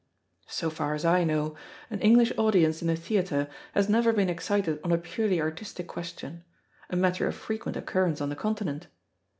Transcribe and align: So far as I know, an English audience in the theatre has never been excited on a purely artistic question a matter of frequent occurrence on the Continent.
So 0.47 0.71
far 0.71 0.95
as 0.95 1.05
I 1.05 1.23
know, 1.23 1.55
an 1.91 1.99
English 1.99 2.33
audience 2.35 2.81
in 2.81 2.87
the 2.87 2.95
theatre 2.95 3.47
has 3.75 3.87
never 3.87 4.11
been 4.11 4.31
excited 4.31 4.79
on 4.83 4.91
a 4.91 4.97
purely 4.97 5.39
artistic 5.39 5.85
question 5.87 6.43
a 6.89 6.95
matter 6.95 7.27
of 7.27 7.35
frequent 7.35 7.77
occurrence 7.77 8.19
on 8.19 8.29
the 8.29 8.35
Continent. 8.35 8.87